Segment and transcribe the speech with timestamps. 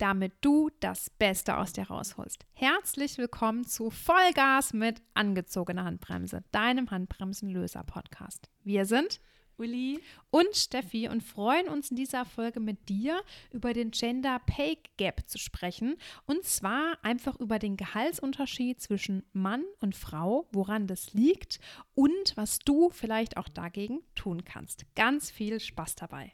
[0.00, 2.46] damit du das Beste aus dir rausholst.
[2.54, 8.48] Herzlich willkommen zu Vollgas mit angezogener Handbremse, deinem Handbremsenlöser-Podcast.
[8.64, 9.20] Wir sind
[9.58, 10.00] Uli
[10.30, 15.28] und Steffi und freuen uns in dieser Folge mit dir über den Gender Pay Gap
[15.28, 15.96] zu sprechen.
[16.24, 21.60] Und zwar einfach über den Gehaltsunterschied zwischen Mann und Frau, woran das liegt
[21.94, 24.86] und was du vielleicht auch dagegen tun kannst.
[24.94, 26.32] Ganz viel Spaß dabei.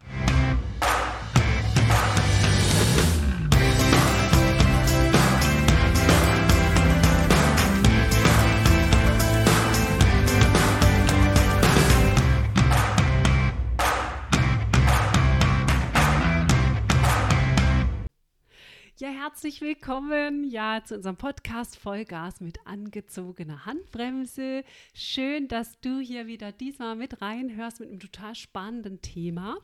[18.98, 24.64] Ja, herzlich willkommen ja zu unserem Podcast Vollgas mit angezogener Handbremse.
[24.94, 29.58] Schön, dass du hier wieder diesmal mit reinhörst mit einem total spannenden Thema.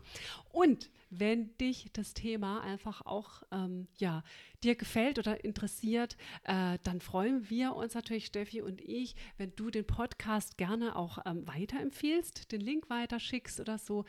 [0.51, 4.23] Und wenn dich das Thema einfach auch ähm, ja,
[4.63, 9.71] dir gefällt oder interessiert, äh, dann freuen wir uns natürlich, Steffi und ich, wenn du
[9.71, 14.05] den Podcast gerne auch ähm, weiterempfiehlst, den Link weiterschickst oder so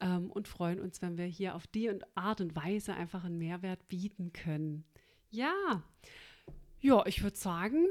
[0.00, 3.88] ähm, und freuen uns, wenn wir hier auf die Art und Weise einfach einen Mehrwert
[3.88, 4.84] bieten können.
[5.30, 5.82] Ja,
[6.80, 7.86] ja, ich würde sagen,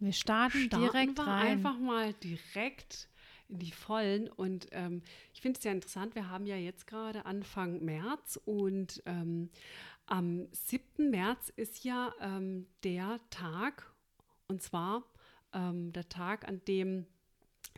[0.00, 1.46] wir starten, starten direkt wir rein.
[1.46, 3.08] einfach mal direkt
[3.48, 4.28] in die Vollen.
[4.28, 9.02] Und ähm, ich finde es ja interessant, wir haben ja jetzt gerade Anfang März und
[9.06, 9.50] ähm,
[10.10, 11.10] am 7.
[11.10, 13.90] März ist ja ähm, der Tag,
[14.48, 15.04] und zwar
[15.54, 17.06] ähm, der Tag, an dem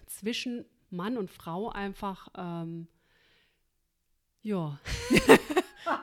[0.07, 2.89] zwischen Mann und Frau einfach, ähm,
[4.41, 4.79] ja.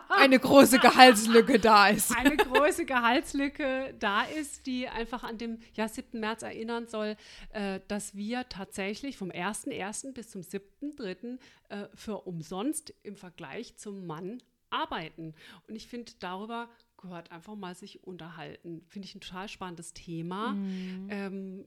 [0.10, 2.16] eine große Gehaltslücke da ist.
[2.16, 6.20] Eine große Gehaltslücke da ist, die einfach an dem ja, 7.
[6.20, 7.16] März erinnern soll,
[7.54, 10.14] äh, dass wir tatsächlich vom 1.1.
[10.14, 11.40] bis zum 7.3.
[11.70, 15.34] Äh, für umsonst im Vergleich zum Mann arbeiten.
[15.67, 18.84] Und ich finde, darüber gehört einfach mal sich unterhalten.
[18.88, 20.53] Finde ich ein total spannendes Thema.
[20.53, 21.08] Mhm.
[21.09, 21.66] Ähm,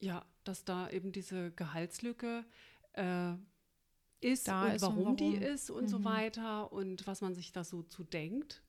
[0.00, 2.44] ja, dass da eben diese Gehaltslücke
[2.94, 3.34] äh,
[4.20, 5.88] ist da und ist warum, und warum, die ist und mhm.
[5.88, 8.61] so weiter und was man sich da so zu denkt.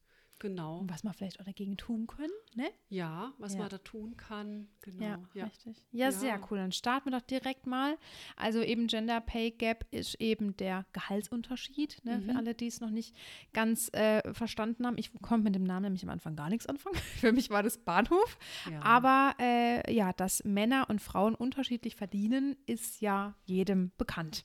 [0.44, 0.84] Genau.
[0.88, 2.70] Was man vielleicht auch dagegen tun können, ne?
[2.90, 3.60] Ja, was ja.
[3.60, 4.68] man da tun kann.
[4.82, 5.06] Genau.
[5.06, 5.46] Ja, ja.
[5.46, 5.78] richtig.
[5.94, 6.58] Ja, ja, sehr cool.
[6.58, 7.98] Dann starten wir doch direkt mal.
[8.36, 12.18] Also eben Gender Pay Gap ist eben der Gehaltsunterschied, ne?
[12.18, 12.24] Mhm.
[12.24, 13.16] Für alle, die es noch nicht
[13.54, 14.98] ganz äh, verstanden haben.
[14.98, 16.96] Ich konnte mit dem Namen nämlich am Anfang gar nichts anfangen.
[17.22, 18.38] Für mich war das Bahnhof.
[18.82, 24.44] Aber äh, ja, dass Männer und Frauen unterschiedlich verdienen, ist ja jedem bekannt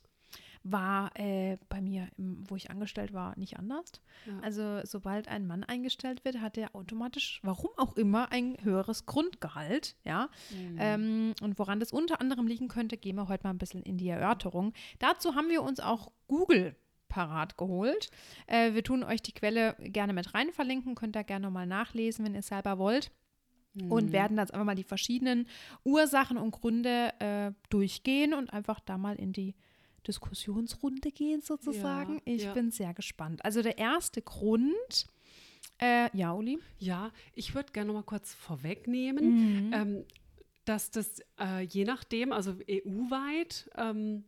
[0.63, 3.93] war äh, bei mir, wo ich angestellt war, nicht anders.
[4.27, 4.39] Ja.
[4.43, 9.97] Also sobald ein Mann eingestellt wird, hat er automatisch, warum auch immer, ein höheres Grundgehalt.
[10.05, 10.29] Ja.
[10.51, 10.77] Mhm.
[10.79, 13.97] Ähm, und woran das unter anderem liegen könnte, gehen wir heute mal ein bisschen in
[13.99, 14.73] die Erörterung.
[14.99, 16.77] Dazu haben wir uns auch Google
[17.09, 18.11] parat geholt.
[18.47, 22.25] Äh, wir tun euch die Quelle gerne mit rein verlinken, könnt ihr gerne nochmal nachlesen,
[22.25, 23.11] wenn ihr es selber wollt.
[23.89, 24.13] Und mhm.
[24.13, 25.47] werden jetzt einfach mal die verschiedenen
[25.85, 29.55] Ursachen und Gründe äh, durchgehen und einfach da mal in die
[30.07, 32.15] Diskussionsrunde gehen sozusagen.
[32.17, 32.53] Ja, ich ja.
[32.53, 33.45] bin sehr gespannt.
[33.45, 35.07] Also der erste Grund,
[35.81, 36.59] äh, ja, Uli?
[36.79, 39.73] Ja, ich würde gerne noch mal kurz vorwegnehmen, mhm.
[39.73, 40.05] ähm,
[40.65, 44.25] dass das äh, je nachdem, also EU-weit, ähm,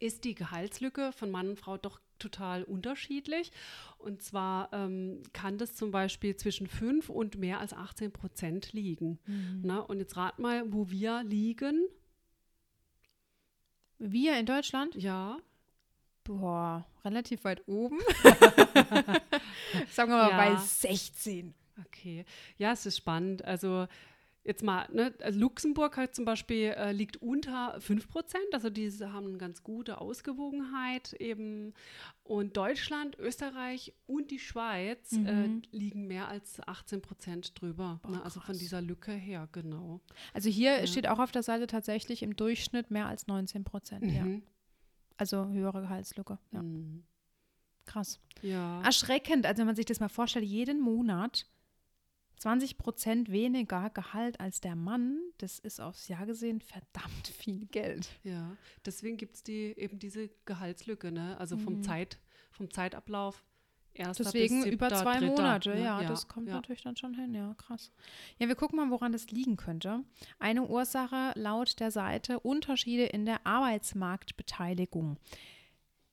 [0.00, 3.52] ist die Gehaltslücke von Mann und Frau doch total unterschiedlich.
[3.98, 9.18] Und zwar ähm, kann das zum Beispiel zwischen 5 und mehr als 18 Prozent liegen.
[9.26, 9.60] Mhm.
[9.62, 11.86] Na, und jetzt rat mal, wo wir liegen.
[14.04, 14.96] Wir in Deutschland?
[14.96, 15.38] Ja.
[16.24, 18.00] Boah, relativ weit oben.
[19.90, 20.36] Sagen wir mal ja.
[20.36, 21.54] bei 16.
[21.86, 22.24] Okay.
[22.58, 23.44] Ja, es ist spannend.
[23.44, 23.86] Also
[24.44, 29.12] jetzt mal, ne, also Luxemburg halt zum Beispiel äh, liegt unter 5 Prozent, also diese
[29.12, 31.74] haben eine ganz gute Ausgewogenheit eben.
[32.24, 35.62] Und Deutschland, Österreich und die Schweiz äh, mhm.
[35.72, 38.00] äh, liegen mehr als 18 Prozent drüber.
[38.06, 40.00] Oh, ne, also von dieser Lücke her, genau.
[40.32, 40.86] Also hier ja.
[40.86, 44.10] steht auch auf der Seite tatsächlich im Durchschnitt mehr als 19 Prozent, mhm.
[44.10, 44.26] ja.
[45.18, 46.62] Also höhere Gehaltslücke, ja.
[46.62, 47.04] Mhm.
[47.84, 48.20] Krass.
[48.42, 48.80] Ja.
[48.82, 51.46] Erschreckend, also wenn man sich das mal vorstellt, jeden Monat
[52.42, 58.10] 20 Prozent weniger Gehalt als der Mann, das ist aufs Jahr gesehen verdammt viel Geld.
[58.24, 61.38] Ja, deswegen gibt es die, eben diese Gehaltslücke, ne?
[61.38, 61.82] also vom, mhm.
[61.84, 62.18] Zeit,
[62.50, 63.44] vom Zeitablauf.
[63.94, 65.84] Erster Deswegen über zwei dritter, Monate, ne?
[65.84, 66.54] ja, ja, das kommt ja.
[66.54, 67.92] natürlich dann schon hin, ja, krass.
[68.38, 70.02] Ja, wir gucken mal, woran das liegen könnte.
[70.38, 75.18] Eine Ursache laut der Seite Unterschiede in der Arbeitsmarktbeteiligung.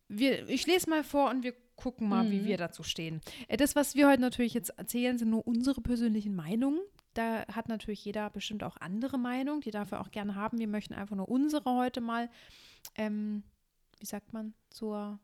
[0.09, 2.31] Wir, ich lese mal vor und wir gucken mal, mhm.
[2.31, 3.21] wie wir dazu stehen.
[3.47, 6.79] Äh, das, was wir heute natürlich jetzt erzählen, sind nur unsere persönlichen Meinungen.
[7.13, 10.59] Da hat natürlich jeder bestimmt auch andere Meinungen, die dafür auch gerne haben.
[10.59, 12.29] Wir möchten einfach nur unsere heute mal,
[12.95, 13.43] ähm,
[13.99, 15.19] wie sagt man, zur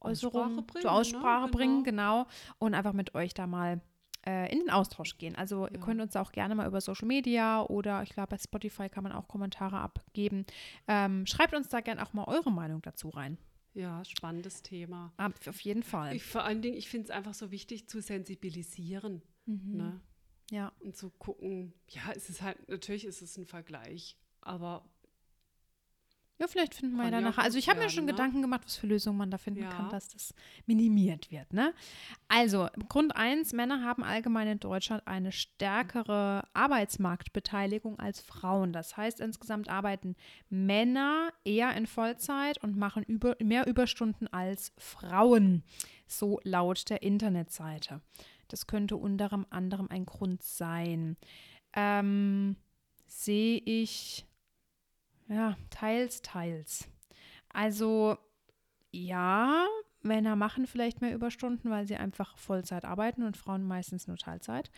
[0.00, 1.50] Äußerung, Aussprache bringen, zur Aussprache ne?
[1.52, 2.24] bringen, genau.
[2.24, 2.30] genau.
[2.58, 3.80] Und einfach mit euch da mal
[4.26, 5.36] äh, in den Austausch gehen.
[5.36, 5.72] Also ja.
[5.72, 9.04] ihr könnt uns auch gerne mal über Social Media oder ich glaube bei Spotify kann
[9.04, 10.46] man auch Kommentare abgeben.
[10.88, 13.38] Ähm, schreibt uns da gerne auch mal eure Meinung dazu rein.
[13.76, 15.12] Ja, spannendes Thema.
[15.18, 16.16] Ab, auf jeden Fall.
[16.16, 19.20] Ich, vor allen Dingen, ich finde es einfach so wichtig zu sensibilisieren.
[19.44, 19.76] Mhm.
[19.76, 20.00] Ne?
[20.50, 20.72] Ja.
[20.80, 24.88] Und zu gucken, ja, es ist halt, natürlich ist es ein Vergleich, aber
[26.38, 27.38] ja, vielleicht finden wir ja danach.
[27.38, 28.12] Also ich habe mir schon ne?
[28.12, 29.70] Gedanken gemacht, was für Lösungen man da finden ja.
[29.70, 30.34] kann, dass das
[30.66, 31.52] minimiert wird.
[31.52, 31.72] Ne?
[32.28, 38.72] Also Grund 1, Männer haben allgemein in Deutschland eine stärkere Arbeitsmarktbeteiligung als Frauen.
[38.72, 40.14] Das heißt, insgesamt arbeiten
[40.50, 45.62] Männer eher in Vollzeit und machen über, mehr Überstunden als Frauen.
[46.06, 48.02] So laut der Internetseite.
[48.48, 51.16] Das könnte unter anderem ein Grund sein.
[51.72, 52.56] Ähm,
[53.08, 54.26] Sehe ich
[55.28, 56.88] ja, teils, teils.
[57.48, 58.16] Also
[58.92, 59.66] ja,
[60.02, 64.70] Männer machen vielleicht mehr Überstunden, weil sie einfach Vollzeit arbeiten und Frauen meistens nur Teilzeit.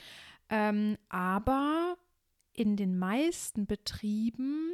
[0.49, 1.97] Ähm, aber
[2.53, 4.71] in den meisten Betrieben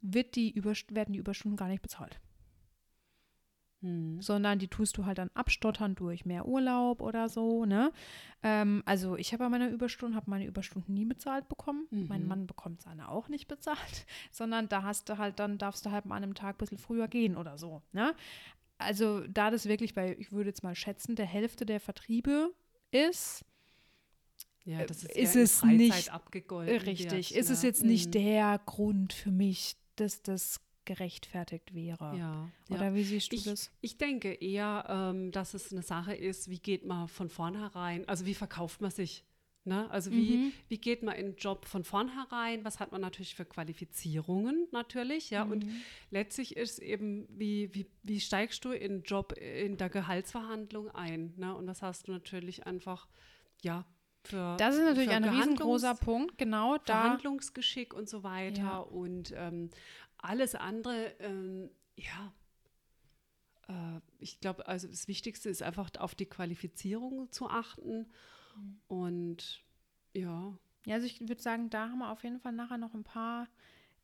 [0.00, 2.20] wird die werden die Überstunden gar nicht bezahlt.
[3.86, 4.20] Hm.
[4.20, 7.92] Sondern die tust du halt dann abstottern durch mehr Urlaub oder so, ne?
[8.42, 11.86] Ähm, also ich habe ja meine Überstunden, habe meine Überstunden nie bezahlt bekommen.
[11.90, 12.06] Mhm.
[12.08, 15.92] Mein Mann bekommt seine auch nicht bezahlt, sondern da hast du halt, dann darfst du
[15.92, 18.14] halt mal an einem Tag ein bisschen früher gehen oder so, ne?
[18.78, 22.52] Also da das wirklich bei, ich würde jetzt mal schätzen, der Hälfte der Vertriebe
[22.90, 23.44] ist,
[24.64, 26.10] ja, das ist, ist es nicht
[26.86, 27.12] richtig.
[27.12, 27.54] Wird, ist ja.
[27.54, 28.10] es jetzt nicht mhm.
[28.10, 32.16] der Grund für mich, dass das gerechtfertigt wäre.
[32.16, 32.94] Ja, Oder ja.
[32.94, 33.70] wie siehst du ich, das?
[33.80, 38.24] Ich denke eher, ähm, dass es eine Sache ist, wie geht man von vornherein, also
[38.24, 39.24] wie verkauft man sich?
[39.66, 39.90] Ne?
[39.90, 40.52] Also wie, mhm.
[40.68, 42.64] wie geht man in den Job von vornherein?
[42.64, 45.44] Was hat man natürlich für Qualifizierungen natürlich, ja?
[45.44, 45.50] Mhm.
[45.50, 45.66] Und
[46.12, 51.34] letztlich ist eben, wie, wie, wie steigst du in den Job in der Gehaltsverhandlung ein?
[51.36, 51.52] Ne?
[51.52, 53.08] Und das hast du natürlich einfach,
[53.60, 53.84] ja,
[54.22, 56.78] für, das ist natürlich ein riesengroßer Punkt, genau.
[56.78, 57.02] Da.
[57.02, 58.62] Verhandlungsgeschick und so weiter.
[58.62, 58.78] Ja.
[58.78, 59.70] Und ähm,
[60.26, 62.32] alles andere, ähm, ja,
[63.68, 68.06] äh, ich glaube, also das Wichtigste ist einfach auf die Qualifizierung zu achten.
[68.56, 68.80] Mhm.
[68.88, 69.64] Und
[70.14, 70.58] ja.
[70.84, 73.48] Ja, also ich würde sagen, da haben wir auf jeden Fall nachher noch ein paar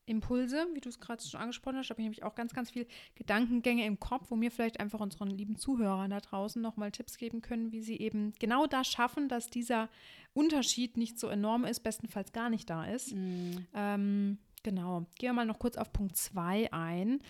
[0.05, 1.89] Impulse, wie du es gerade schon angesprochen hast.
[1.89, 4.99] Da habe ich nämlich auch ganz, ganz viel Gedankengänge im Kopf, wo mir vielleicht einfach
[5.01, 9.29] unseren lieben Zuhörern da draußen nochmal Tipps geben können, wie sie eben genau das schaffen,
[9.29, 9.89] dass dieser
[10.35, 13.15] Unterschied nicht so enorm ist, bestenfalls gar nicht da ist.
[13.15, 13.67] Mhm.
[13.75, 15.07] Ähm, Genau.
[15.19, 17.21] Gehen wir mal noch kurz auf Punkt 2 ein.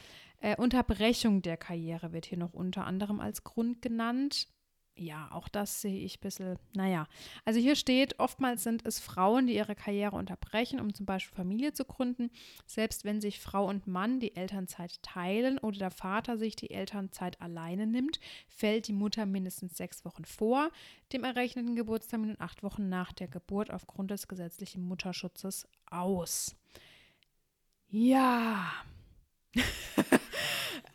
[0.41, 4.49] Äh, Unterbrechung der Karriere wird hier noch unter anderem als Grund genannt.
[4.95, 7.07] Ja, auch das sehe ich ein bisschen, naja.
[7.47, 11.73] Also hier steht, oftmals sind es Frauen, die ihre Karriere unterbrechen, um zum Beispiel Familie
[11.73, 12.31] zu gründen.
[12.67, 17.41] Selbst wenn sich Frau und Mann die Elternzeit teilen oder der Vater sich die Elternzeit
[17.41, 20.71] alleine nimmt, fällt die Mutter mindestens sechs Wochen vor
[21.15, 26.55] dem errechneten Geburtstermin und acht Wochen nach der Geburt aufgrund des gesetzlichen Mutterschutzes aus.
[27.93, 28.73] Ja.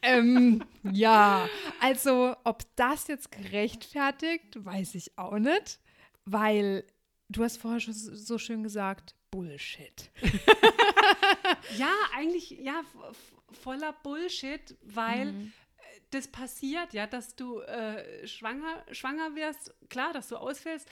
[0.02, 1.48] ähm, ja,
[1.80, 5.80] also ob das jetzt gerechtfertigt, weiß ich auch nicht,
[6.26, 6.84] weil
[7.30, 10.10] du hast vorher schon so schön gesagt, Bullshit.
[11.78, 12.82] ja, eigentlich, ja,
[13.52, 15.54] voller Bullshit, weil mhm.
[16.10, 20.90] das passiert, ja, dass du äh, schwanger, schwanger wirst, klar, dass du ausfällst,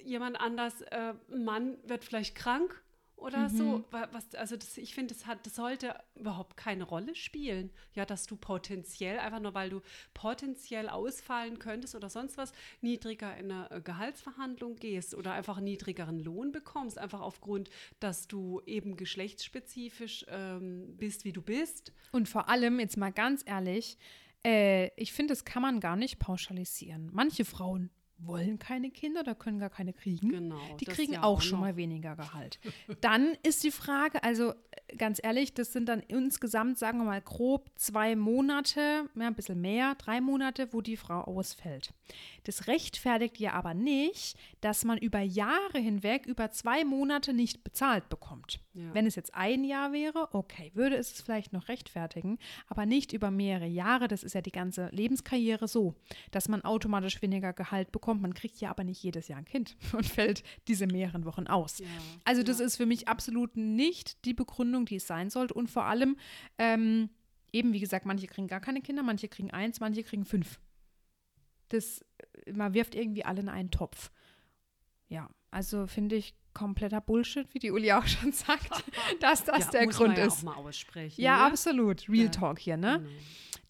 [0.00, 2.80] jemand anders, äh, Mann wird vielleicht krank
[3.20, 3.56] oder mhm.
[3.56, 3.84] so.
[3.90, 7.70] Was, also das, ich finde, das, das sollte überhaupt keine Rolle spielen.
[7.94, 9.80] Ja, dass du potenziell, einfach nur weil du
[10.14, 15.64] potenziell ausfallen könntest oder sonst was, niedriger in eine äh, Gehaltsverhandlung gehst oder einfach einen
[15.64, 21.92] niedrigeren Lohn bekommst, einfach aufgrund, dass du eben geschlechtsspezifisch ähm, bist, wie du bist.
[22.12, 23.98] Und vor allem, jetzt mal ganz ehrlich,
[24.44, 27.10] äh, ich finde, das kann man gar nicht pauschalisieren.
[27.12, 27.90] Manche Frauen
[28.26, 30.28] wollen keine Kinder oder können gar keine kriegen.
[30.28, 30.76] Genau.
[30.78, 32.58] Die kriegen ja auch, auch schon mal weniger Gehalt.
[33.00, 34.54] dann ist die Frage, also
[34.96, 39.60] ganz ehrlich, das sind dann insgesamt, sagen wir mal, grob zwei Monate, ja, ein bisschen
[39.60, 41.92] mehr, drei Monate, wo die Frau ausfällt.
[42.44, 48.08] Das rechtfertigt ja aber nicht, dass man über Jahre hinweg über zwei Monate nicht bezahlt
[48.08, 48.60] bekommt.
[48.72, 48.94] Ja.
[48.94, 53.12] Wenn es jetzt ein Jahr wäre, okay, würde es es vielleicht noch rechtfertigen, aber nicht
[53.12, 54.08] über mehrere Jahre.
[54.08, 55.94] Das ist ja die ganze Lebenskarriere so,
[56.30, 58.22] dass man automatisch weniger Gehalt bekommt.
[58.22, 61.78] Man kriegt ja aber nicht jedes Jahr ein Kind und fällt diese mehreren Wochen aus.
[61.78, 61.86] Ja.
[62.24, 65.54] Also das ist für mich absolut nicht die Begründung, die es sein sollte.
[65.54, 66.16] Und vor allem,
[66.58, 67.10] ähm,
[67.52, 70.60] eben wie gesagt, manche kriegen gar keine Kinder, manche kriegen eins, manche kriegen fünf.
[71.68, 72.04] Das,
[72.52, 74.10] man wirft irgendwie alle in einen Topf.
[75.08, 78.70] Ja, also finde ich kompletter Bullshit, wie die Uli auch schon sagt,
[79.20, 80.38] dass das ja, der Grund ja ist.
[80.38, 81.42] Auch mal aussprechen, ja, ne?
[81.44, 82.08] absolut.
[82.08, 82.30] Real ja.
[82.30, 82.98] Talk hier, ne?
[82.98, 83.08] Mhm.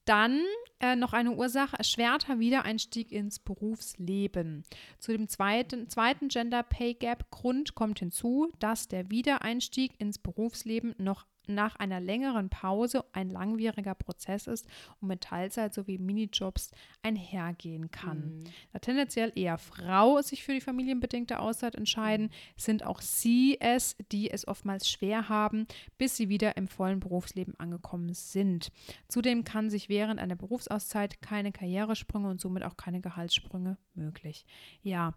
[0.05, 0.43] Dann
[0.81, 4.65] äh, noch eine Ursache, erschwerter Wiedereinstieg ins Berufsleben.
[4.99, 10.95] Zu dem zweiten, zweiten Gender Pay Gap Grund kommt hinzu, dass der Wiedereinstieg ins Berufsleben
[10.99, 14.67] noch nach einer längeren Pause ein langwieriger Prozess ist
[15.01, 16.71] und mit Teilzeit sowie Minijobs
[17.03, 18.19] einhergehen kann.
[18.19, 18.45] Mhm.
[18.73, 22.31] Da tendenziell eher Frau sich für die familienbedingte Auszeit entscheiden, mhm.
[22.57, 25.67] sind auch sie es, die es oftmals schwer haben,
[25.99, 28.71] bis sie wieder im vollen Berufsleben angekommen sind.
[29.09, 34.45] Zudem kann sich während einer Berufsauszeit keine Karrieresprünge und somit auch keine Gehaltssprünge möglich.
[34.83, 35.15] Ja.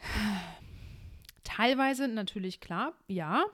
[1.44, 3.44] Teilweise natürlich klar, ja,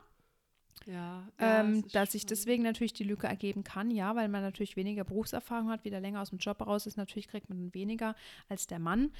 [0.85, 5.03] ja, ähm, dass sich deswegen natürlich die Lücke ergeben kann, ja, weil man natürlich weniger
[5.03, 8.15] Berufserfahrung hat, wieder länger aus dem Job raus ist, natürlich kriegt man weniger
[8.47, 9.11] als der Mann.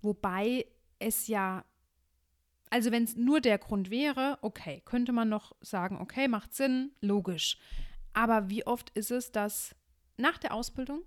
[0.00, 0.66] Wobei
[0.98, 1.64] es ja,
[2.70, 6.92] also wenn es nur der Grund wäre, okay, könnte man noch sagen, okay, macht Sinn,
[7.00, 7.58] logisch.
[8.12, 9.74] Aber wie oft ist es, dass
[10.16, 11.02] nach der Ausbildung,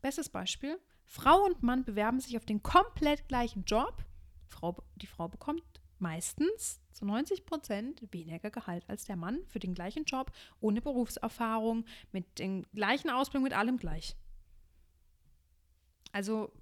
[0.00, 4.04] bestes Beispiel, Frau und Mann bewerben sich auf den komplett gleichen Job,
[4.48, 5.62] Frau, die Frau bekommt
[5.98, 11.84] meistens zu 90 Prozent weniger Gehalt als der Mann für den gleichen Job, ohne Berufserfahrung,
[12.12, 14.16] mit den gleichen Ausbildung, mit allem gleich.
[16.12, 16.52] Also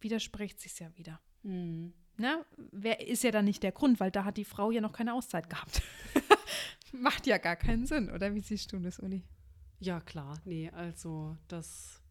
[0.00, 1.20] widerspricht sich ja wieder.
[1.42, 1.92] Mhm.
[2.16, 4.92] Na, wer ist ja dann nicht der Grund, weil da hat die Frau ja noch
[4.92, 5.82] keine Auszeit gehabt.
[6.92, 9.24] Macht ja gar keinen Sinn, oder wie siehst du das, Uli?
[9.80, 10.40] Ja, klar.
[10.44, 12.03] Nee, also das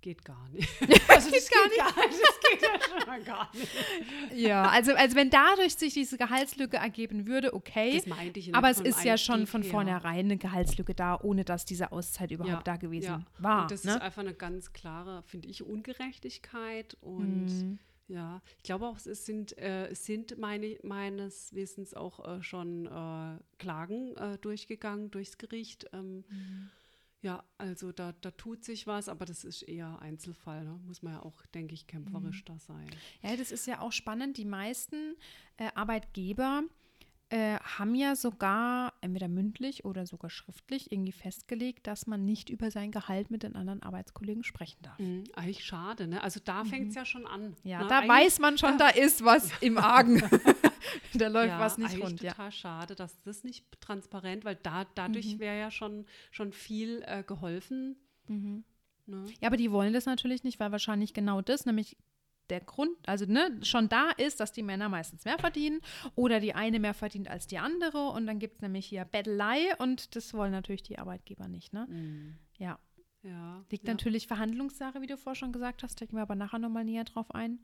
[0.00, 0.68] geht gar nicht.
[1.08, 1.96] Also das geht gar nicht.
[1.96, 2.20] Gar nicht.
[2.22, 3.68] Das geht ja schon mal gar nicht.
[4.34, 7.96] Ja, also, also wenn dadurch sich diese Gehaltslücke ergeben würde, okay.
[7.96, 11.64] Das meinte ich Aber es ist ja schon von vornherein eine Gehaltslücke da, ohne dass
[11.64, 13.22] diese Auszeit überhaupt ja, da gewesen ja.
[13.38, 13.62] war.
[13.62, 13.92] Und das ne?
[13.92, 17.78] ist einfach eine ganz klare, finde ich, Ungerechtigkeit und mhm.
[18.10, 23.38] Ja, ich glaube auch, es sind, äh, sind meine, meines Wissens auch äh, schon äh,
[23.58, 25.86] Klagen äh, durchgegangen durchs Gericht.
[25.92, 26.70] Ähm, mhm.
[27.22, 30.64] Ja, also da, da tut sich was, aber das ist eher Einzelfall.
[30.64, 30.80] Ne?
[30.86, 32.46] Muss man ja auch, denke ich, kämpferisch mhm.
[32.46, 32.90] da sein.
[33.22, 34.38] Ja, das ist ja auch spannend.
[34.38, 35.16] Die meisten
[35.58, 36.62] äh, Arbeitgeber
[37.30, 42.72] äh, haben ja sogar entweder mündlich oder sogar schriftlich irgendwie festgelegt, dass man nicht über
[42.72, 44.98] sein Gehalt mit den anderen Arbeitskollegen sprechen darf.
[44.98, 46.22] Mhm, eigentlich schade, ne?
[46.22, 46.98] Also da fängt es mhm.
[46.98, 47.56] ja schon an.
[47.62, 47.86] Ja, ne?
[47.88, 50.20] da weiß man schon, da ist was im Argen.
[51.14, 52.20] da läuft ja, was nicht rund.
[52.20, 52.50] total ja.
[52.50, 55.38] schade, dass das nicht transparent, weil da, dadurch mhm.
[55.38, 57.96] wäre ja schon, schon viel äh, geholfen.
[58.26, 58.64] Mhm.
[59.06, 59.24] Ne?
[59.40, 61.96] Ja, aber die wollen das natürlich nicht, weil wahrscheinlich genau das, nämlich
[62.50, 65.80] der Grund, also ne, schon da ist, dass die Männer meistens mehr verdienen
[66.14, 69.76] oder die eine mehr verdient als die andere und dann gibt es nämlich hier Bettelei
[69.78, 71.86] und das wollen natürlich die Arbeitgeber nicht, ne?
[71.88, 72.36] Mhm.
[72.58, 72.78] Ja.
[73.22, 73.92] Ja, Liegt ja.
[73.92, 77.34] natürlich Verhandlungssache, wie du vorher schon gesagt hast, stecken wir aber nachher nochmal näher drauf
[77.34, 77.60] ein.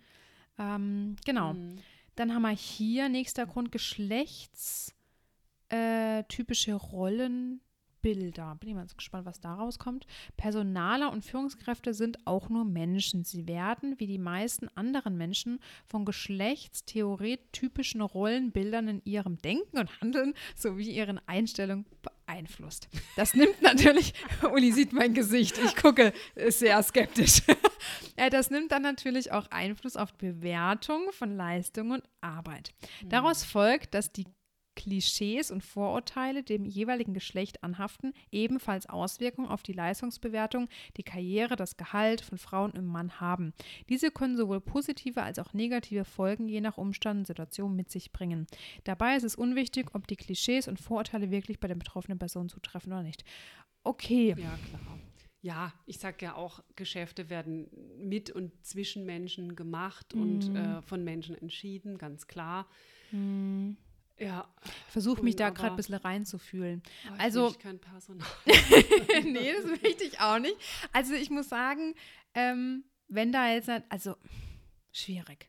[0.59, 1.55] Ähm, genau.
[1.55, 1.79] Mhm.
[2.15, 7.63] Dann haben wir hier nächster Grund geschlechtstypische äh, Rollen
[8.07, 8.57] Bilder.
[8.61, 10.07] Bin ich mal gespannt, was daraus kommt.
[10.37, 13.25] Personaler und Führungskräfte sind auch nur Menschen.
[13.25, 15.59] Sie werden, wie die meisten anderen Menschen,
[15.89, 21.85] von geschlechtstheoretypischen Rollenbildern in ihrem Denken und Handeln sowie ihren Einstellungen
[22.27, 22.89] beeinflusst.
[23.17, 24.15] Das nimmt natürlich,
[24.53, 26.13] Uli sieht mein Gesicht, ich gucke
[26.47, 27.43] sehr skeptisch.
[28.31, 32.73] das nimmt dann natürlich auch Einfluss auf die Bewertung von Leistung und Arbeit.
[33.05, 34.27] Daraus folgt, dass die
[34.77, 41.77] Klischees und Vorurteile dem jeweiligen Geschlecht anhaften, ebenfalls Auswirkungen auf die Leistungsbewertung, die Karriere, das
[41.77, 43.53] Gehalt von Frauen und Mann haben.
[43.89, 48.13] Diese können sowohl positive als auch negative Folgen je nach Umstand und Situation mit sich
[48.13, 48.47] bringen.
[48.85, 52.93] Dabei ist es unwichtig, ob die Klischees und Vorurteile wirklich bei der betroffenen Person zutreffen
[52.93, 53.25] oder nicht.
[53.83, 54.35] Okay.
[54.39, 54.99] Ja, klar.
[55.43, 57.69] Ja, ich sage ja auch, Geschäfte werden
[57.99, 60.21] mit und zwischen Menschen gemacht mm.
[60.21, 60.57] und mhm.
[60.57, 62.67] äh, von Menschen entschieden, ganz klar.
[63.13, 63.75] Mm.
[64.19, 64.49] Ja.
[64.65, 66.83] Ich versuche mich da gerade ein bisschen reinzufühlen.
[67.09, 67.49] Oh, also.
[67.49, 68.27] Ich kein Personal.
[69.25, 70.57] nee, das möchte ich auch nicht.
[70.93, 71.95] Also ich muss sagen,
[72.35, 74.17] ähm, wenn da jetzt, also
[74.93, 75.49] schwierig.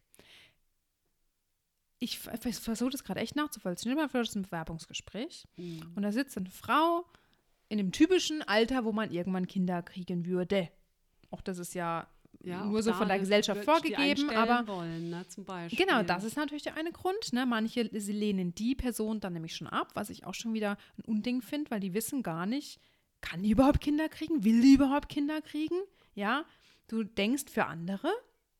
[1.99, 3.91] Ich versuche das gerade echt nachzuvollziehen.
[3.91, 5.45] Immer für ein Bewerbungsgespräch.
[5.55, 5.93] Mhm.
[5.95, 7.05] Und da sitzt eine Frau
[7.69, 10.69] in dem typischen Alter, wo man irgendwann Kinder kriegen würde.
[11.31, 12.07] Auch das ist ja
[12.43, 15.85] ja, nur so von der Gesellschaft vorgegeben, aber wollen, ne, zum Beispiel.
[15.85, 17.33] genau, das ist natürlich der eine Grund.
[17.33, 17.45] Ne?
[17.45, 21.03] Manche sie lehnen die Person dann nämlich schon ab, was ich auch schon wieder ein
[21.05, 22.79] Unding finde, weil die wissen gar nicht,
[23.21, 25.75] kann die überhaupt Kinder kriegen, will die überhaupt Kinder kriegen?
[26.15, 26.45] Ja,
[26.87, 28.09] du denkst für andere,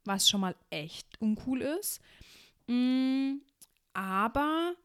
[0.06, 2.02] was schon mal echt uncool ist,
[2.68, 3.36] mm,
[3.94, 4.76] aber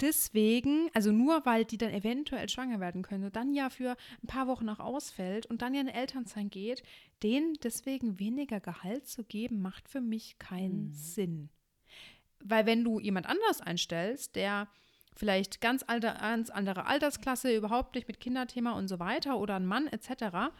[0.00, 4.46] deswegen, also nur weil die dann eventuell schwanger werden können, dann ja für ein paar
[4.46, 6.82] Wochen noch ausfällt und dann ja eine Elternzeit geht,
[7.22, 10.92] denen deswegen weniger Gehalt zu geben, macht für mich keinen mhm.
[10.92, 11.50] Sinn.
[12.42, 14.68] Weil wenn du jemand anders einstellst, der
[15.14, 19.66] vielleicht ganz, alter, ganz andere Altersklasse, überhaupt nicht mit Kinderthema und so weiter oder ein
[19.66, 20.52] Mann etc.,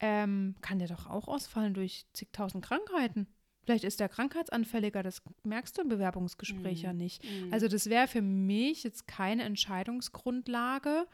[0.00, 3.26] ähm, kann der doch auch ausfallen durch zigtausend Krankheiten.
[3.64, 6.84] Vielleicht ist der krankheitsanfälliger, das merkst du im Bewerbungsgespräch Mhm.
[6.84, 7.22] ja nicht.
[7.24, 7.52] Mhm.
[7.52, 11.06] Also das wäre für mich jetzt keine Entscheidungsgrundlage,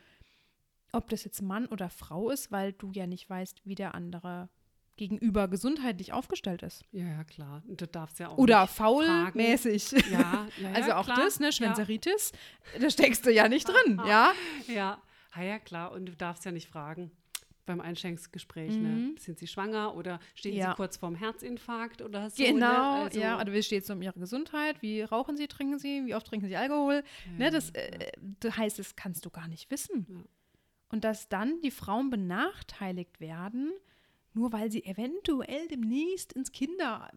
[0.93, 4.49] ob das jetzt Mann oder Frau ist, weil du ja nicht weißt, wie der andere
[4.97, 6.83] gegenüber gesundheitlich aufgestellt ist.
[6.91, 7.63] ja, ja, klar.
[7.69, 9.93] Du darfst ja auch Oder faulmäßig.
[9.93, 11.19] Ja, ja, ja, Also auch klar.
[11.19, 12.33] das, ne, Schwänzeritis,
[12.81, 14.33] da steckst du ja nicht drin, ja.
[14.67, 15.03] Ja, ja.
[15.45, 15.93] Ja, klar.
[15.93, 17.13] Und du darfst ja nicht fragen
[17.69, 18.83] beim Einstellungsgespräch, Mhm.
[18.83, 19.15] ne?
[19.21, 20.71] Sind sie schwanger oder stehen Ja.
[20.71, 22.43] sie kurz vorm Herzinfarkt oder so?
[22.43, 23.05] Genau, ne?
[23.05, 23.41] also, ja.
[23.41, 24.83] Oder wie steht es um ihre Gesundheit?
[24.83, 26.05] Wie rauchen sie, trinken sie?
[26.07, 27.05] Wie oft trinken sie Alkohol?
[27.39, 28.11] ne, das, äh,
[28.41, 30.07] das heißt, das kannst du gar nicht wissen.
[30.09, 30.17] Ja.
[30.91, 33.73] Und dass dann die Frauen benachteiligt werden,
[34.33, 37.11] nur weil sie eventuell demnächst ins Kinder,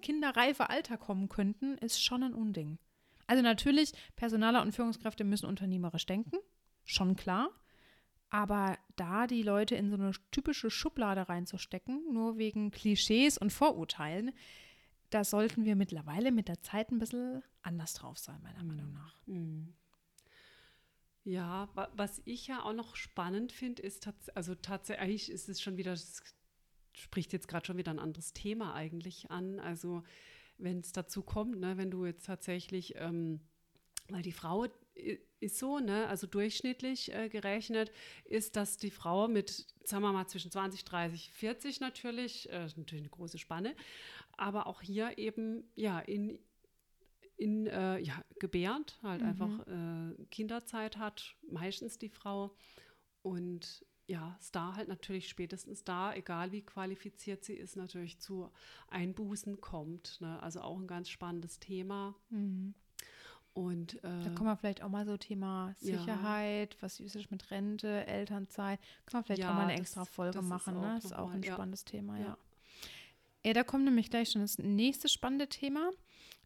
[0.00, 2.78] kinderreife Alter kommen könnten, ist schon ein Unding.
[3.26, 6.36] Also natürlich, Personaler und Führungskräfte müssen unternehmerisch denken,
[6.84, 7.50] schon klar.
[8.30, 14.32] Aber da die Leute in so eine typische Schublade reinzustecken, nur wegen Klischees und Vorurteilen,
[15.10, 19.16] da sollten wir mittlerweile mit der Zeit ein bisschen anders drauf sein, meiner Meinung nach.
[19.26, 19.72] Mhm.
[21.24, 25.60] Ja, wa was ich ja auch noch spannend finde, ist tats also tatsächlich ist es
[25.60, 26.22] schon wieder, das
[26.94, 29.60] spricht jetzt gerade schon wieder ein anderes Thema eigentlich an.
[29.60, 30.02] Also
[30.56, 33.40] wenn es dazu kommt, ne, wenn du jetzt tatsächlich, ähm,
[34.08, 34.64] weil die Frau
[34.96, 37.92] i- ist so, ne, also durchschnittlich äh, gerechnet,
[38.24, 42.76] ist, dass die Frau mit, sagen wir mal, zwischen 20, 30, 40 natürlich, äh, ist
[42.76, 43.74] natürlich eine große Spanne,
[44.36, 46.38] aber auch hier eben, ja, in
[47.36, 49.28] in, äh, ja, gebärt, halt Mhm.
[49.28, 52.56] einfach äh, Kinderzeit hat, meistens die Frau.
[53.22, 58.50] Und ja, es da halt natürlich spätestens da, egal wie qualifiziert sie ist, natürlich zu
[58.88, 60.20] Einbußen kommt.
[60.20, 60.42] Ne?
[60.42, 62.16] Also auch ein ganz spannendes Thema.
[63.58, 65.98] Und äh, Da kommen wir vielleicht auch mal so Thema Ja.
[65.98, 68.78] Sicherheit, was ist mit Rente, Elternzeit.
[69.06, 70.76] Kann man vielleicht Ja, auch mal eine das- extra Folge ist machen.
[70.76, 70.94] auch ne?
[70.94, 71.54] Das ist auch mal- ein ja.
[71.54, 72.24] spannendes Thema, Ja.
[72.24, 72.38] ja.
[73.44, 75.90] Ja, da kommt nämlich gleich schon das nächste spannende Thema,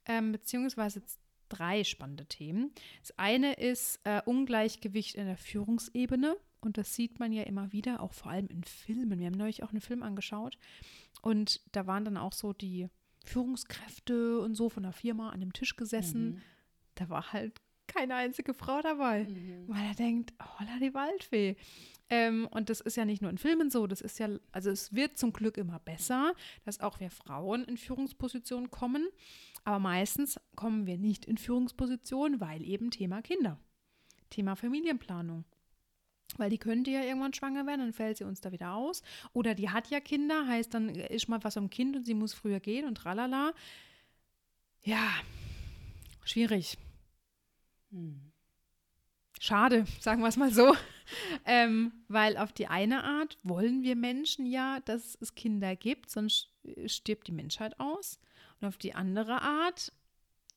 [0.07, 1.03] ähm, beziehungsweise
[1.49, 2.71] drei spannende Themen.
[3.03, 6.37] Das eine ist äh, Ungleichgewicht in der Führungsebene.
[6.61, 9.19] Und das sieht man ja immer wieder, auch vor allem in Filmen.
[9.19, 10.57] Wir haben neulich auch einen Film angeschaut.
[11.21, 12.89] Und da waren dann auch so die
[13.25, 16.41] Führungskräfte und so von der Firma an dem Tisch gesessen.
[16.95, 19.25] Da war halt keine einzige Frau dabei.
[19.25, 19.65] Mhm.
[19.69, 21.57] Weil er denkt, holla die Waldfee.
[22.11, 24.95] Ähm, und das ist ja nicht nur in Filmen so, das ist ja, also es
[24.95, 29.09] wird zum Glück immer besser, dass auch wir Frauen in Führungspositionen kommen.
[29.65, 33.59] Aber meistens kommen wir nicht in Führungspositionen, weil eben Thema Kinder,
[34.31, 35.45] Thema Familienplanung.
[36.37, 39.03] Weil die könnte ja irgendwann schwanger werden, dann fällt sie uns da wieder aus.
[39.33, 42.33] Oder die hat ja Kinder, heißt dann ist mal was am Kind und sie muss
[42.33, 43.53] früher gehen und tralala.
[44.83, 45.09] Ja,
[46.25, 46.79] schwierig.
[47.91, 48.33] Mhm.
[49.41, 50.75] Schade, sagen wir es mal so.
[51.47, 56.53] ähm, weil auf die eine Art wollen wir Menschen ja, dass es Kinder gibt, sonst
[56.87, 58.21] stirbt die Menschheit aus.
[58.61, 59.93] Und auf die andere Art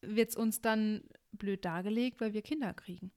[0.02, 3.12] wird es uns dann blöd dargelegt, weil wir Kinder kriegen.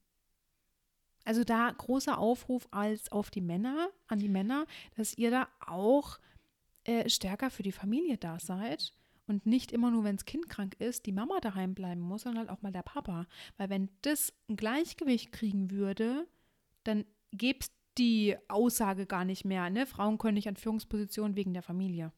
[1.24, 4.64] Also da großer Aufruf als auf die Männer, an die Männer,
[4.96, 6.18] dass ihr da auch
[6.84, 8.94] äh, stärker für die Familie da seid
[9.28, 12.48] und nicht immer nur, wenn das Kind krank ist, die Mama daheim bleiben muss, sondern
[12.48, 13.26] halt auch mal der Papa.
[13.56, 16.26] Weil wenn das ein Gleichgewicht kriegen würde,
[16.84, 19.84] dann gäbe es die Aussage gar nicht mehr, ne?
[19.86, 22.12] Frauen können nicht an Führungspositionen wegen der Familie.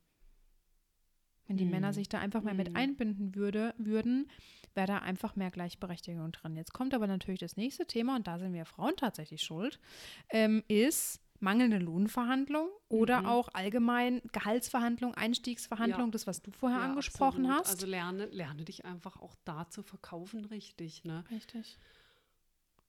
[1.47, 1.71] Wenn die Mhm.
[1.71, 2.77] Männer sich da einfach mal mit Mhm.
[2.77, 4.31] einbinden würde, würden,
[4.75, 6.55] wäre da einfach mehr Gleichberechtigung dran.
[6.55, 9.81] Jetzt kommt aber natürlich das nächste Thema, und da sind wir Frauen tatsächlich schuld,
[10.29, 13.27] ähm, ist mangelnde Lohnverhandlung oder Mhm.
[13.27, 16.11] auch allgemein Gehaltsverhandlung, Einstiegsverhandlung, Ja.
[16.11, 17.61] das, was du vorher Ja, angesprochen absolut.
[17.67, 17.71] hast.
[17.75, 21.05] Also lerne, lerne dich einfach auch da zu verkaufen, richtig.
[21.05, 21.25] Ne?
[21.31, 21.79] Richtig.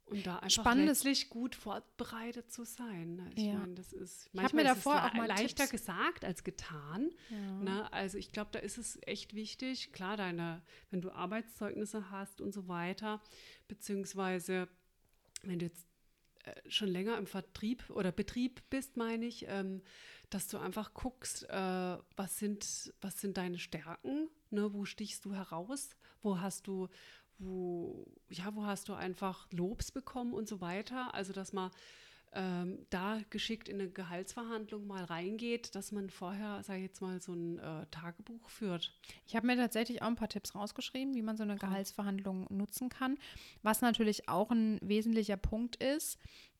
[0.05, 3.15] Und da einfach Spannendes- letztlich gut vorbereitet zu sein.
[3.15, 3.31] Ne?
[3.35, 3.53] Ich Ja.
[3.59, 6.43] meine, das ist hab mir manchmal ist es davor auch mal leichter Tipps- gesagt als
[6.43, 7.11] getan.
[7.29, 7.37] Ja.
[7.61, 7.93] Ne?
[7.93, 12.53] Also ich glaube, da ist es echt wichtig, klar, deine, wenn du Arbeitszeugnisse hast und
[12.53, 13.21] so weiter,
[13.69, 14.67] beziehungsweise
[15.43, 15.87] wenn du jetzt
[16.67, 19.81] schon länger im Vertrieb oder Betrieb bist, meine ich, ähm,
[20.29, 24.73] dass du einfach guckst, äh, was, sind, was sind deine Stärken, ne?
[24.73, 25.89] wo stichst du heraus,
[26.21, 26.87] wo hast du,
[27.37, 31.13] wo, ja, wo hast du einfach Lobs bekommen und so weiter.
[31.13, 31.71] Also dass man
[32.33, 37.21] ähm, da geschickt in eine Gehaltsverhandlung mal reingeht, dass man vorher, sage ich jetzt mal,
[37.21, 38.93] so ein äh, Tagebuch führt.
[39.27, 42.89] Ich habe mir tatsächlich auch ein paar Tipps rausgeschrieben, wie man so eine Gehaltsverhandlung nutzen
[42.89, 43.17] kann.
[43.63, 46.17] Was natürlich auch ein wesentlicher Punkt ist,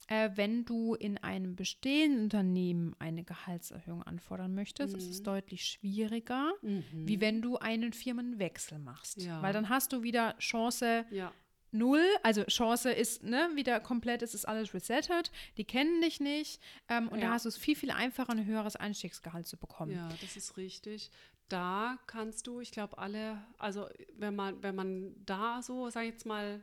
[0.08, 5.24] äh, wenn du in einem bestehenden Unternehmen eine Gehaltserhöhung anfordern möchtest, ist es Mhm.
[5.26, 6.52] deutlich schwieriger,
[6.92, 9.22] wie wenn du einen Firmenwechsel machst.
[9.22, 9.42] Ja.
[9.42, 11.32] Weil dann hast du wieder Chance, Ja,
[11.72, 16.62] null, also Chance ist ne, wieder komplett, es ist alles resettet, die kennen dich nicht
[16.90, 17.28] ähm, und Ja.
[17.28, 19.94] da hast du es viel, viel einfacher, ein höheres Einstiegsgehalt zu bekommen.
[19.94, 21.12] Ja, das ist richtig.
[21.50, 26.12] Da kannst du, ich glaube, alle, also wenn man, wenn man da so, sag ich
[26.12, 26.62] jetzt mal,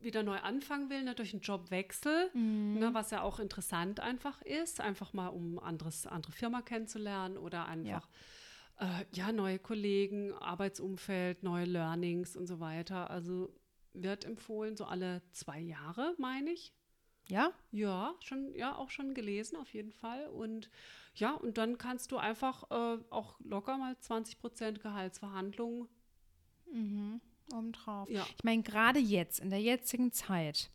[0.00, 2.78] wieder neu anfangen will, ne, durch einen Jobwechsel, Mhm.
[2.78, 7.66] ne, was ja auch interessant einfach ist, einfach mal um anderes, andere Firma kennenzulernen oder
[7.66, 8.08] einfach
[8.80, 13.10] äh, ja, neue Kollegen, Arbeitsumfeld, neue Learnings und so weiter.
[13.10, 13.52] Also
[13.92, 16.72] wird empfohlen, so alle zwei Jahre, meine ich.
[17.28, 17.52] Ja?
[17.70, 20.28] Ja, schon, ja, auch schon gelesen, auf jeden Fall.
[20.28, 20.70] Und
[21.14, 25.88] ja, und dann kannst du einfach äh, auch locker mal 20 Prozent Gehaltsverhandlungen.
[26.72, 27.20] Mhm.
[27.52, 28.08] Obendrauf.
[28.08, 28.26] Ja.
[28.36, 30.70] Ich meine, gerade jetzt, in der jetzigen Zeit,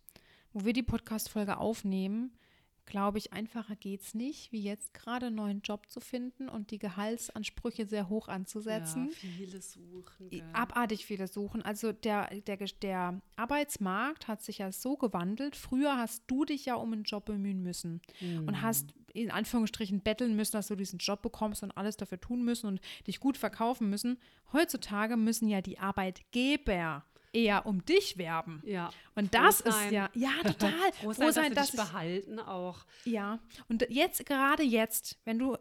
[0.54, 2.38] wo wir die Podcast-Folge aufnehmen,
[2.86, 6.72] glaube ich, einfacher geht es nicht, wie jetzt gerade einen neuen Job zu finden und
[6.72, 9.08] die Gehaltsansprüche sehr hoch anzusetzen.
[9.10, 10.30] Ja, viele suchen.
[10.30, 10.43] Gell.
[10.54, 11.62] abartig viele suchen.
[11.62, 15.56] Also der, der, der Arbeitsmarkt hat sich ja so gewandelt.
[15.56, 18.48] Früher hast du dich ja um einen Job bemühen müssen Mhm.
[18.48, 22.43] und hast in Anführungsstrichen betteln müssen, dass du diesen Job bekommst und alles dafür tun
[22.43, 24.17] müssen und dich gut verkaufen müssen.
[24.52, 28.62] Heutzutage müssen ja die Arbeitgeber eher um dich werben.
[28.65, 28.91] Ja.
[29.15, 29.93] Und das ist sein.
[29.93, 30.91] ja, ja, total.
[30.93, 32.86] Froh sein, dass sie dich ich- behalten auch.
[33.06, 35.58] ja, und jetzt, gerade jetzt, wenn du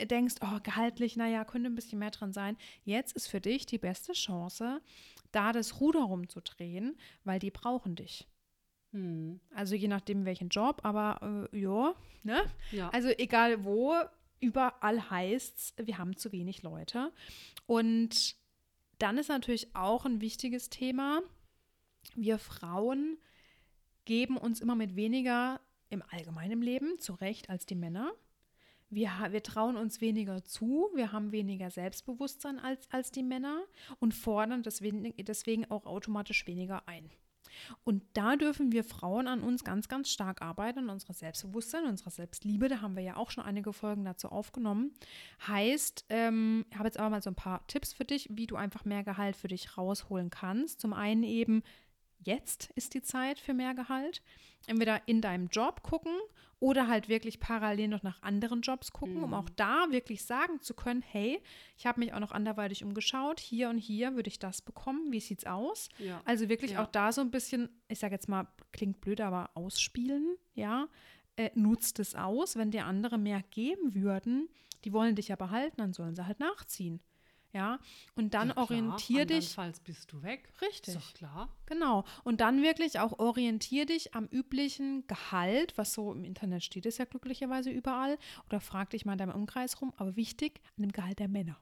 [0.00, 3.78] denkst, oh, gehaltlich, naja, könnte ein bisschen mehr dran sein, jetzt ist für dich die
[3.78, 4.80] beste Chance,
[5.30, 8.26] da das Ruder rumzudrehen, weil die brauchen dich.
[8.92, 9.40] Hm.
[9.54, 12.42] Also je nachdem, welchen Job, aber äh, ja, ne?
[12.72, 12.90] Ja.
[12.90, 13.94] Also egal wo,
[14.40, 17.12] überall heißt's, wir haben zu wenig Leute.
[17.66, 18.36] Und
[19.02, 21.22] dann ist natürlich auch ein wichtiges Thema,
[22.14, 23.18] wir Frauen
[24.04, 25.60] geben uns immer mit weniger
[25.90, 28.12] im allgemeinen Leben zurecht als die Männer.
[28.90, 33.64] Wir, wir trauen uns weniger zu, wir haben weniger Selbstbewusstsein als, als die Männer
[33.98, 37.10] und fordern deswegen, deswegen auch automatisch weniger ein.
[37.84, 42.10] Und da dürfen wir Frauen an uns ganz, ganz stark arbeiten, an unserer Selbstbewusstsein, unserer
[42.10, 42.68] Selbstliebe.
[42.68, 44.92] Da haben wir ja auch schon einige Folgen dazu aufgenommen.
[45.46, 48.56] Heißt, ähm, ich habe jetzt aber mal so ein paar Tipps für dich, wie du
[48.56, 50.80] einfach mehr Gehalt für dich rausholen kannst.
[50.80, 51.62] Zum einen eben,
[52.24, 54.22] jetzt ist die Zeit für mehr Gehalt.
[54.66, 56.12] Entweder in deinem Job gucken
[56.60, 60.74] oder halt wirklich parallel noch nach anderen Jobs gucken, um auch da wirklich sagen zu
[60.74, 61.42] können, hey,
[61.76, 65.18] ich habe mich auch noch anderweitig umgeschaut, hier und hier würde ich das bekommen, wie
[65.18, 65.88] sieht's aus?
[65.98, 66.22] Ja.
[66.24, 66.84] Also wirklich Ja.
[66.84, 70.86] auch da so ein bisschen, ich sage jetzt mal, klingt blöd, aber ausspielen, ja.
[71.34, 74.48] Äh, nutzt es aus, wenn dir andere mehr geben würden,
[74.84, 77.00] die wollen dich ja behalten, dann sollen sie halt nachziehen.
[77.52, 77.78] Ja,
[78.14, 80.50] und dann Ja, klar, orientier dich, andernfalls bist du weg.
[80.62, 80.94] Richtig.
[80.94, 81.48] Ist doch klar.
[81.66, 86.86] genau, und dann wirklich auch orientier dich am üblichen Gehalt, was so im Internet steht,
[86.86, 90.84] ist ja glücklicherweise überall, oder frag dich mal in deinem Umkreis rum, aber wichtig, an
[90.84, 91.58] dem Gehalt der Männer.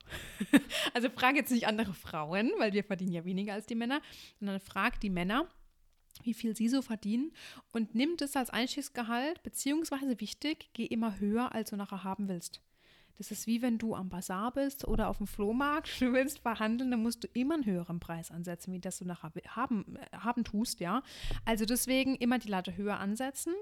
[0.94, 4.00] also frag jetzt nicht andere Frauen, weil wir verdienen ja weniger als die Männer,
[4.38, 5.48] sondern frag die Männer,
[6.22, 7.32] wie viel sie so verdienen
[7.72, 12.60] und nimm das als Einstiegsgehalt, beziehungsweise wichtig, geh immer höher, als du nachher haben willst.
[13.20, 16.90] Das ist wie wenn du am Bazar bist oder auf dem Flohmarkt, du willst verhandeln,
[16.90, 20.42] dann musst du immer einen höheren Preis ansetzen, wie das du nachher haben, äh, haben
[20.42, 21.02] tust, ja.
[21.44, 23.52] Also deswegen immer die Latte höher ansetzen,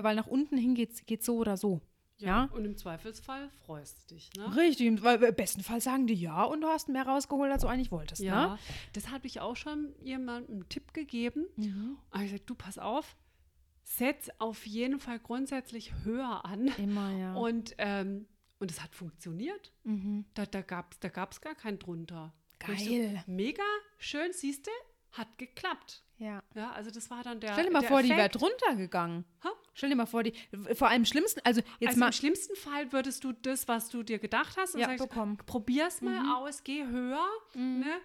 [0.00, 1.80] weil nach unten hin geht es so oder so.
[2.18, 2.50] Ja.
[2.52, 4.54] Und im Zweifelsfall freust du dich, ne?
[4.54, 7.68] Richtig, weil im besten Fall sagen die ja und du hast mehr rausgeholt, als du
[7.68, 8.20] eigentlich wolltest.
[8.20, 8.58] Ja, Ne?
[8.92, 11.46] das habe ich auch schon jemandem einen Tipp gegeben.
[11.56, 11.96] Mhm.
[12.10, 13.16] Und ich gesagt, du pass auf,
[13.82, 16.66] setz auf jeden Fall grundsätzlich höher an.
[16.76, 17.34] Immer, ja.
[17.34, 18.26] Und, ähm,
[18.58, 19.72] und es hat funktioniert.
[19.84, 20.24] mhm.
[20.34, 22.32] Da, da gab es da gab's gar keinen drunter.
[22.58, 23.22] Geil.
[23.26, 23.62] So, mega
[23.98, 24.70] schön, siehst du,
[25.12, 26.02] hat geklappt.
[26.18, 26.42] Ja.
[26.56, 27.52] Ja, also das war dann der.
[27.52, 28.40] Stell dir mal vor, die wäre Effekt.
[28.40, 29.24] drunter gegangen.
[29.44, 29.50] Ha?
[29.74, 30.32] Stell dir mal vor, die,
[30.74, 34.02] vor allem schlimmsten, also jetzt Also mal, im schlimmsten Fall würdest du das, was du
[34.02, 35.36] dir gedacht hast, und Ja, sagst, bekommen.
[35.46, 38.00] probier's mal aus, geh höher, ne?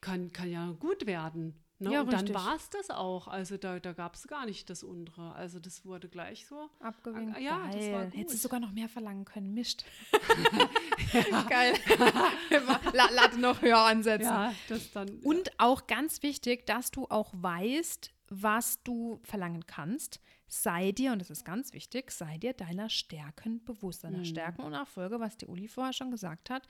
[0.00, 1.61] Kann, kann ja gut werden.
[1.82, 1.92] Ne?
[1.92, 2.34] Ja, und dann richtig.
[2.36, 3.28] war es das auch.
[3.28, 5.32] Also da, da gab es gar nicht das untere.
[5.34, 6.70] Also das wurde gleich so.
[6.80, 7.38] abgewinkt.
[7.40, 8.04] Ja, das war Geil.
[8.10, 8.16] gut.
[8.16, 9.52] Hättest du sogar noch mehr verlangen können.
[9.52, 9.84] Mist.
[11.48, 11.74] Geil.
[12.92, 14.24] La- Latte noch höher ansetzen.
[14.26, 15.08] Ja, das dann.
[15.22, 20.20] Und auch ganz wichtig, dass du auch weißt, was du verlangen kannst.
[20.46, 24.74] Sei dir, und das ist ganz wichtig, sei dir deiner Stärken bewusst, deiner Stärken und
[24.74, 26.68] Erfolge, was die Uli vorher schon gesagt hat.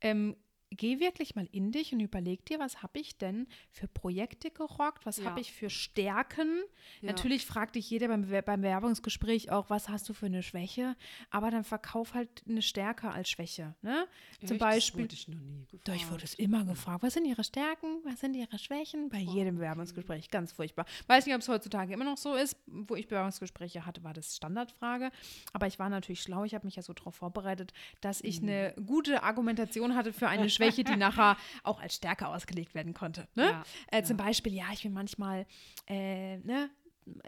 [0.00, 0.36] Ähm,
[0.70, 5.06] geh wirklich mal in dich und überleg dir, was habe ich denn für Projekte gerockt,
[5.06, 5.24] was Ja.
[5.26, 6.62] habe ich für Stärken.
[7.00, 7.08] Ja.
[7.08, 10.96] Natürlich fragt dich jeder beim, beim Werbungsgespräch auch, was hast du für eine Schwäche,
[11.30, 13.74] aber dann verkauf halt eine Stärke als Schwäche.
[13.82, 14.06] Ne?
[14.44, 14.58] Zum?
[14.58, 15.06] Beispiel.
[15.08, 15.88] Das wurde ich noch nie gefragt.
[15.88, 17.02] Doch, ich wurde es immer gefragt.
[17.02, 17.98] Was sind Ihre Stärken?
[18.04, 19.08] Was sind Ihre Schwächen?
[19.08, 20.30] Bei jedem Bewerbungsgespräch.
[20.30, 20.84] Ganz furchtbar.
[21.06, 22.56] Weiß nicht, ob es heutzutage immer noch so ist.
[22.66, 25.10] Wo ich Bewerbungsgespräche hatte, war das Standardfrage.
[25.52, 26.44] Aber ich war natürlich schlau.
[26.44, 30.48] Ich habe mich ja so darauf vorbereitet, dass ich eine gute Argumentation hatte für eine
[30.58, 33.28] Schwäche, die nachher auch als Stärke ausgelegt werden konnte.
[33.34, 33.44] Ne?
[33.44, 35.46] Ja, äh, zum Beispiel, ja, ich bin manchmal,
[35.86, 36.70] äh, ne,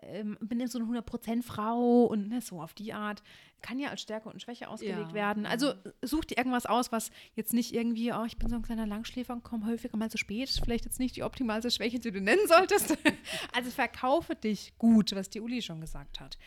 [0.02, 3.22] ähm, bin so eine 100% Frau und ne, so auf die Art.
[3.62, 5.46] Kann ja als Stärke und Schwäche ausgelegt Ja, werden.
[5.46, 8.86] Also such dir irgendwas aus, was jetzt nicht irgendwie, oh, ich bin so ein kleiner
[8.86, 10.48] Langschläfer und komme häufiger mal zu spät.
[10.62, 12.96] Vielleicht jetzt nicht die optimalste Schwäche, die du nennen solltest.
[13.54, 16.38] also verkaufe dich gut, was die Uli schon gesagt hat.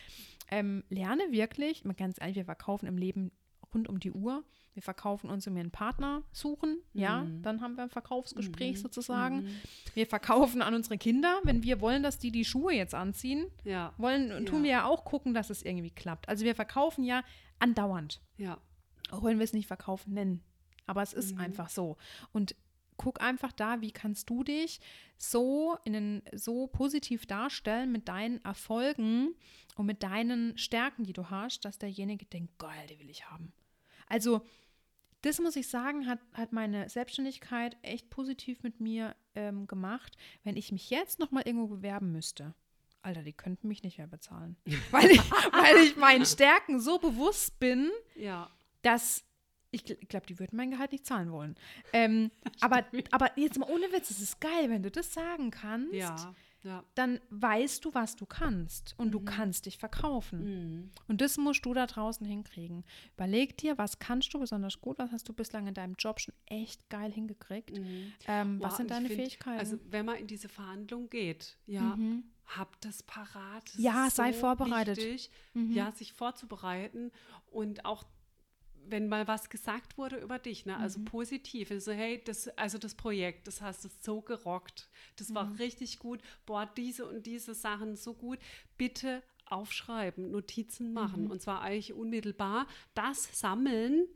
[0.50, 3.30] Ähm, lerne wirklich, mal ganz ehrlich, wir verkaufen im Leben
[3.72, 4.44] rund um die Uhr.
[4.74, 7.42] Wir verkaufen uns, wenn wir einen Partner suchen, ja, Mhm.
[7.42, 9.48] dann haben wir ein Verkaufsgespräch sozusagen.
[9.94, 13.94] Wir verkaufen an unsere Kinder, wenn wir wollen, dass die die Schuhe jetzt anziehen, Ja,
[13.98, 14.62] wollen, tun Ja.
[14.64, 16.28] wir ja auch gucken, dass es irgendwie klappt.
[16.28, 17.22] Also wir verkaufen ja
[17.60, 18.58] andauernd, ja.
[19.10, 20.42] auch wenn wir es nicht verkaufen nennen.
[20.86, 21.18] Aber es Mhm.
[21.20, 21.96] ist einfach so.
[22.32, 22.56] Und
[22.96, 24.80] guck einfach da, wie kannst du dich
[25.16, 29.34] so in den, so positiv darstellen mit deinen Erfolgen
[29.76, 33.52] und mit deinen Stärken, die du hast, dass derjenige denkt, geil, die will ich haben.
[34.06, 34.42] Also
[35.24, 40.16] das muss ich sagen, hat, hat meine Selbstständigkeit echt positiv mit mir ähm, gemacht.
[40.42, 42.54] Wenn ich mich jetzt noch mal irgendwo bewerben müsste,
[43.02, 44.56] Alter, die könnten mich nicht mehr bezahlen.
[44.90, 48.50] weil, ich, weil ich meinen Stärken so bewusst bin, Ja,
[48.82, 49.24] dass
[49.70, 51.56] ich glaube, die würden mein Gehalt nicht zahlen wollen.
[51.92, 55.94] Ähm, aber, aber jetzt mal ohne Witz, es ist geil, wenn du das sagen kannst,
[55.94, 56.34] ja,
[56.64, 56.82] ja.
[56.96, 60.44] dann weißt du, was du kannst und du kannst dich verkaufen.
[60.80, 60.90] Mhm.
[61.08, 62.84] Und das musst du da draußen hinkriegen.
[63.14, 66.34] Überleg dir, was kannst du besonders gut, was hast du bislang in deinem Job schon
[66.46, 67.78] echt geil hingekriegt.
[68.26, 69.58] Ähm, was Ja, sind deine find, Fähigkeiten?
[69.60, 72.24] Also wenn man in diese Verhandlung geht, ja, Mhm.
[72.46, 73.64] hab das parat.
[73.68, 74.96] Das Ja, sei so vorbereitet.
[74.98, 75.72] Wichtig, Mhm.
[75.72, 77.10] Ja, sich vorzubereiten
[77.50, 78.04] und auch
[78.88, 80.76] wenn mal was gesagt wurde über dich, ne?
[80.78, 81.04] also Mhm.
[81.06, 85.34] positiv, also hey, das, also das Projekt, das hast du so gerockt, das Mhm.
[85.34, 88.38] war richtig gut, boah, diese und diese Sachen so gut,
[88.76, 91.30] bitte aufschreiben, Notizen machen Mhm.
[91.30, 94.06] und zwar eigentlich unmittelbar, das sammeln,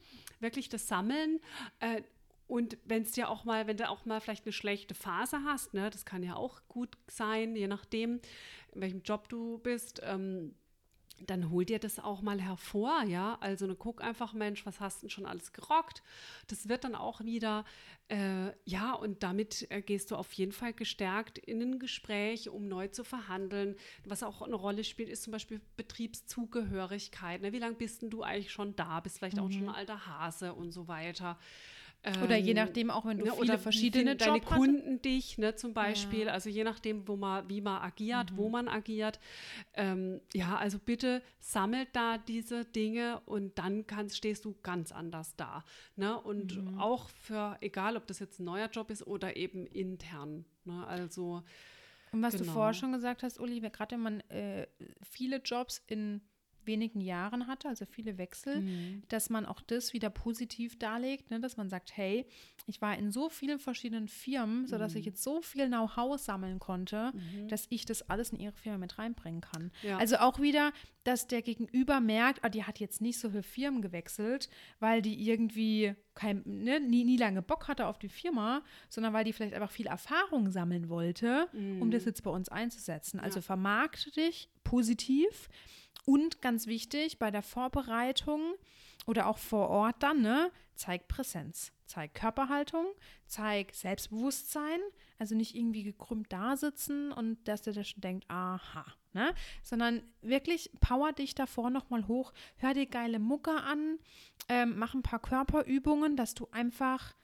[0.40, 1.40] wirklich das Sammeln
[1.81, 2.02] äh,
[2.46, 5.74] und wenn es dir auch mal, wenn du auch mal vielleicht eine schlechte Phase hast,
[5.74, 8.20] ne, das kann ja auch gut sein, je nachdem,
[8.72, 10.54] in welchem Job du bist, ähm,
[11.26, 13.37] dann hol dir das auch mal hervor, ja.
[13.40, 16.02] Also ne, guck einfach, Mensch, was hast du denn schon alles gerockt?
[16.46, 17.64] Das wird dann auch wieder,
[18.09, 22.68] äh, ja, und damit äh, gehst du auf jeden Fall gestärkt in ein Gespräch, um
[22.68, 23.76] neu zu verhandeln.
[24.04, 27.42] Was auch eine Rolle spielt, ist zum Beispiel Betriebszugehörigkeit.
[27.42, 27.52] Ne?
[27.52, 29.00] Wie lange bist denn du eigentlich schon da?
[29.00, 31.38] Bist vielleicht auch schon ein alter Hase und so weiter.
[32.22, 35.37] Oder je Ähm, nachdem, auch wenn du ne, viele oder verschiedene finden deine Kunden dich,
[35.37, 36.28] ne, zum Beispiel.
[36.28, 38.37] Also je nachdem, wo man, wie man agiert, Mhm.
[38.37, 39.18] wo man agiert.
[39.74, 45.34] Ähm, ja, also bitte sammelt da diese Dinge und dann kannst, stehst du ganz anders
[45.37, 45.64] da.
[45.96, 46.18] Ne?
[46.20, 46.78] Und Mhm.
[46.78, 50.44] auch für, egal ob das jetzt ein neuer Job ist oder eben intern.
[50.64, 50.87] Ne?
[50.87, 51.42] Also
[52.12, 52.52] Und was du Genau.
[52.52, 54.66] vorher schon gesagt hast, Uli, gerade wenn man äh,
[55.02, 56.22] viele Jobs in
[56.68, 59.02] wenigen Jahren hatte, also viele Wechsel, Mhm.
[59.09, 61.40] dass man auch das wieder positiv darlegt, ne?
[61.40, 62.24] dass man sagt, hey,
[62.66, 65.00] ich war in so vielen verschiedenen Firmen, sodass Mhm.
[65.00, 67.12] ich jetzt so viel Know-how sammeln konnte,
[67.48, 69.72] dass ich das alles in ihre Firma mit reinbringen kann.
[69.83, 69.98] Ja.
[69.98, 73.83] Also auch wieder, dass der Gegenüber merkt, ah, die hat jetzt nicht so viele Firmen
[73.83, 79.12] gewechselt, weil die irgendwie kein, ne, nie, nie lange Bock hatte auf die Firma, sondern
[79.14, 81.48] weil die vielleicht einfach viel Erfahrung sammeln wollte,
[81.81, 83.20] um das jetzt bei uns einzusetzen.
[83.20, 85.48] Also vermarkte dich positiv
[86.08, 88.54] und ganz wichtig bei der Vorbereitung
[89.06, 92.86] oder auch vor Ort dann, ne, zeig Präsenz, zeig Körperhaltung,
[93.26, 94.80] zeig Selbstbewusstsein,
[95.18, 100.70] also nicht irgendwie gekrümmt da sitzen und dass der schon denkt, aha, ne, sondern wirklich
[100.80, 103.98] power dich davor nochmal hoch, hör dir geile Mucke an,
[104.48, 107.14] ähm, mach ein paar Körperübungen, dass du einfach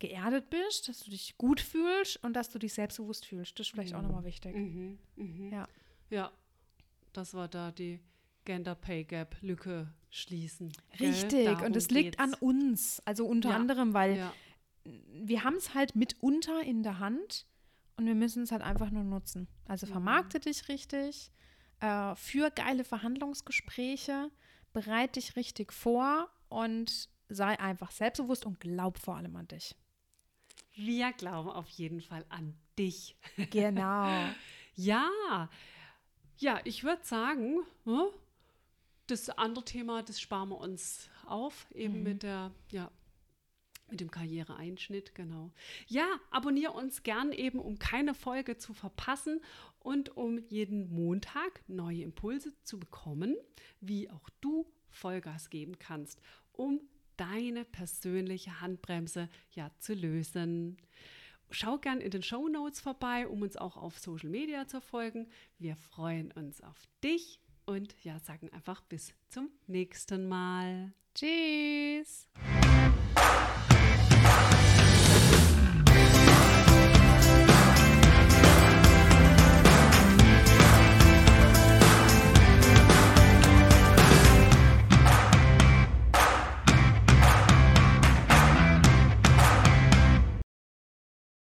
[0.00, 3.56] geerdet bist, dass du dich gut fühlst und dass du dich selbstbewusst fühlst.
[3.60, 4.56] Das ist vielleicht auch nochmal wichtig.
[4.56, 4.98] Mhm.
[5.14, 5.52] Mhm.
[5.52, 5.68] Ja.
[6.10, 6.32] ja,
[7.12, 8.00] das war da die
[8.44, 10.72] Gender Pay Gap Lücke schließen.
[11.00, 12.22] Richtig, und es liegt geht's.
[12.22, 13.00] an uns.
[13.06, 14.34] Also unter Ja, anderem, weil Ja.
[14.84, 17.46] wir haben es halt mitunter in der Hand
[17.96, 19.48] und wir müssen es halt einfach nur nutzen.
[19.66, 19.92] Also Mhm.
[19.92, 21.30] vermarkte dich richtig,
[21.80, 24.30] äh, für geile Verhandlungsgespräche,
[24.72, 29.74] bereite dich richtig vor und sei einfach selbstbewusst und glaub vor allem an dich.
[30.74, 33.16] Wir glauben auf jeden Fall an dich.
[33.50, 34.34] Genau.
[34.74, 35.50] Ja,
[36.38, 38.08] ja, ich würde sagen, ne,
[39.06, 42.90] das andere Thema, das sparen wir uns auf, eben mit der, ja,
[43.92, 45.52] mit dem Karriereeinschnitt, genau.
[45.86, 49.40] Ja, abonniere uns gern eben, um keine Folge zu verpassen
[49.78, 53.36] und um jeden Montag neue Impulse zu bekommen,
[53.80, 56.20] wie auch du Vollgas geben kannst,
[56.52, 56.80] um
[57.16, 60.78] deine persönliche Handbremse ja zu lösen.
[61.50, 65.28] Schau gern in den Show Notes vorbei, um uns auch auf Social Media zu folgen.
[65.58, 70.92] Wir freuen uns auf dich und ja, sagen einfach bis zum nächsten Mal.
[71.14, 72.28] Tschüss.